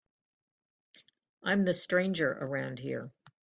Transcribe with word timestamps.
I'm 1.43 1.63
the 1.63 1.75
stranger 1.75 2.31
around 2.31 2.79
here. 2.79 3.11